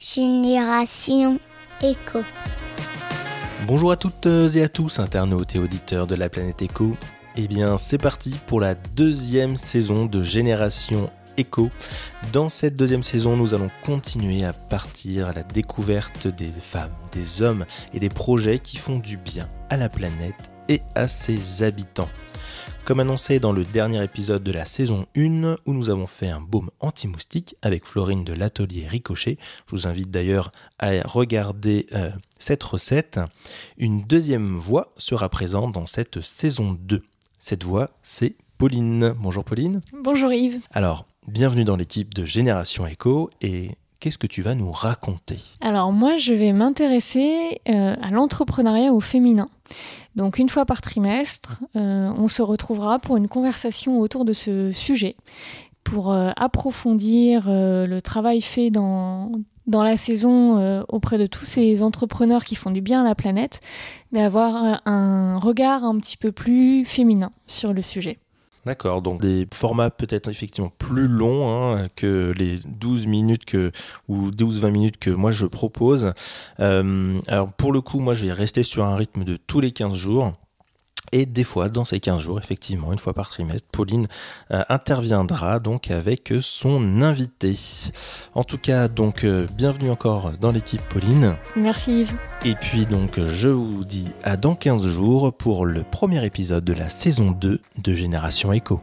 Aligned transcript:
Génération 0.00 1.40
Éco. 1.82 2.20
Bonjour 3.66 3.90
à 3.90 3.96
toutes 3.96 4.26
et 4.26 4.62
à 4.62 4.68
tous, 4.68 5.00
internautes 5.00 5.56
et 5.56 5.58
auditeurs 5.58 6.06
de 6.06 6.14
la 6.14 6.28
planète 6.28 6.62
Éco. 6.62 6.96
Eh 7.36 7.48
bien, 7.48 7.76
c'est 7.76 7.98
parti 7.98 8.36
pour 8.46 8.60
la 8.60 8.76
deuxième 8.76 9.56
saison 9.56 10.06
de 10.06 10.22
Génération 10.22 11.10
Éco. 11.36 11.70
Dans 12.32 12.48
cette 12.48 12.76
deuxième 12.76 13.02
saison, 13.02 13.36
nous 13.36 13.54
allons 13.54 13.72
continuer 13.84 14.44
à 14.44 14.52
partir 14.52 15.26
à 15.26 15.32
la 15.32 15.42
découverte 15.42 16.28
des 16.28 16.52
femmes, 16.60 16.94
des 17.10 17.42
hommes 17.42 17.66
et 17.92 17.98
des 17.98 18.08
projets 18.08 18.60
qui 18.60 18.76
font 18.76 18.98
du 18.98 19.16
bien 19.16 19.48
à 19.68 19.76
la 19.76 19.88
planète 19.88 20.48
et 20.68 20.80
à 20.94 21.08
ses 21.08 21.64
habitants. 21.64 22.08
Comme 22.88 23.00
annoncé 23.00 23.38
dans 23.38 23.52
le 23.52 23.66
dernier 23.66 24.02
épisode 24.02 24.42
de 24.42 24.50
la 24.50 24.64
saison 24.64 25.04
1 25.14 25.56
où 25.66 25.74
nous 25.74 25.90
avons 25.90 26.06
fait 26.06 26.30
un 26.30 26.40
baume 26.40 26.70
anti-moustique 26.80 27.54
avec 27.60 27.84
Florine 27.84 28.24
de 28.24 28.32
l'atelier 28.32 28.86
Ricochet, 28.88 29.36
je 29.66 29.76
vous 29.76 29.86
invite 29.86 30.10
d'ailleurs 30.10 30.52
à 30.78 31.02
regarder 31.04 31.86
euh, 31.92 32.10
cette 32.38 32.62
recette, 32.62 33.20
une 33.76 34.04
deuxième 34.04 34.56
voix 34.56 34.94
sera 34.96 35.28
présente 35.28 35.72
dans 35.72 35.84
cette 35.84 36.22
saison 36.22 36.78
2. 36.80 37.02
Cette 37.38 37.62
voix, 37.62 37.90
c'est 38.02 38.36
Pauline. 38.56 39.14
Bonjour 39.18 39.44
Pauline. 39.44 39.82
Bonjour 39.92 40.32
Yves. 40.32 40.60
Alors, 40.70 41.04
bienvenue 41.26 41.64
dans 41.64 41.76
l'équipe 41.76 42.14
de 42.14 42.24
Génération 42.24 42.86
Echo 42.86 43.28
et 43.42 43.72
qu'est-ce 44.00 44.18
que 44.18 44.26
tu 44.26 44.42
vas 44.42 44.54
nous 44.54 44.72
raconter? 44.72 45.38
Alors 45.60 45.92
moi, 45.92 46.16
je 46.16 46.34
vais 46.34 46.52
m'intéresser 46.52 47.60
euh, 47.68 47.96
à 48.00 48.10
l'entrepreneuriat 48.10 48.92
au 48.92 49.00
féminin. 49.00 49.48
Donc 50.16 50.38
une 50.38 50.48
fois 50.48 50.64
par 50.64 50.80
trimestre, 50.80 51.60
euh, 51.76 52.10
on 52.16 52.28
se 52.28 52.42
retrouvera 52.42 52.98
pour 52.98 53.16
une 53.16 53.28
conversation 53.28 54.00
autour 54.00 54.24
de 54.24 54.32
ce 54.32 54.70
sujet, 54.70 55.16
pour 55.84 56.12
euh, 56.12 56.30
approfondir 56.36 57.44
le 57.46 58.00
travail 58.00 58.40
fait 58.40 58.70
dans, 58.70 59.32
dans 59.66 59.82
la 59.82 59.96
saison 59.96 60.84
auprès 60.88 61.18
de 61.18 61.26
tous 61.26 61.44
ces 61.44 61.82
entrepreneurs 61.82 62.44
qui 62.44 62.54
font 62.54 62.70
du 62.70 62.80
bien 62.80 63.02
à 63.02 63.04
la 63.04 63.14
planète, 63.14 63.60
mais 64.12 64.22
avoir 64.22 64.80
un 64.86 65.38
regard 65.38 65.84
un 65.84 65.98
petit 65.98 66.16
peu 66.16 66.32
plus 66.32 66.84
féminin 66.84 67.32
sur 67.46 67.72
le 67.72 67.82
sujet. 67.82 68.18
D'accord, 68.68 69.00
donc 69.00 69.22
des 69.22 69.46
formats 69.50 69.88
peut-être 69.88 70.28
effectivement 70.28 70.70
plus 70.76 71.08
longs 71.08 71.48
hein, 71.48 71.88
que 71.96 72.34
les 72.36 72.58
12 72.66 73.06
minutes 73.06 73.46
que, 73.46 73.72
ou 74.08 74.28
12-20 74.28 74.70
minutes 74.70 74.98
que 74.98 75.08
moi 75.08 75.32
je 75.32 75.46
propose. 75.46 76.12
Euh, 76.60 77.18
alors 77.28 77.50
pour 77.50 77.72
le 77.72 77.80
coup, 77.80 77.98
moi 77.98 78.12
je 78.12 78.26
vais 78.26 78.32
rester 78.32 78.62
sur 78.62 78.84
un 78.84 78.94
rythme 78.94 79.24
de 79.24 79.38
tous 79.38 79.60
les 79.60 79.70
15 79.70 79.94
jours. 79.94 80.34
Et 81.12 81.26
des 81.26 81.44
fois, 81.44 81.68
dans 81.68 81.84
ces 81.84 82.00
15 82.00 82.20
jours, 82.20 82.38
effectivement, 82.38 82.92
une 82.92 82.98
fois 82.98 83.14
par 83.14 83.30
trimestre, 83.30 83.66
Pauline 83.70 84.08
euh, 84.50 84.62
interviendra 84.68 85.58
donc 85.58 85.90
avec 85.90 86.32
son 86.40 87.02
invité. 87.02 87.56
En 88.34 88.44
tout 88.44 88.58
cas, 88.58 88.88
donc, 88.88 89.24
euh, 89.24 89.46
bienvenue 89.56 89.90
encore 89.90 90.32
dans 90.40 90.52
l'équipe 90.52 90.82
Pauline. 90.88 91.36
Merci 91.56 92.00
Yves. 92.00 92.14
Et 92.44 92.54
puis 92.54 92.86
donc, 92.86 93.20
je 93.26 93.48
vous 93.48 93.84
dis 93.84 94.08
à 94.22 94.36
dans 94.36 94.54
15 94.54 94.86
jours 94.86 95.32
pour 95.32 95.66
le 95.66 95.82
premier 95.82 96.24
épisode 96.24 96.64
de 96.64 96.72
la 96.72 96.88
saison 96.88 97.30
2 97.30 97.60
de 97.78 97.94
Génération 97.94 98.52
Echo. 98.52 98.80